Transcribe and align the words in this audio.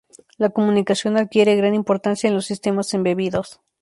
La 0.39 0.49
comunicación 0.49 1.15
adquiere 1.15 1.55
gran 1.55 1.75
importancia 1.75 2.27
en 2.27 2.33
los 2.33 2.47
sistemas 2.47 2.91
embebidos. 2.95 3.61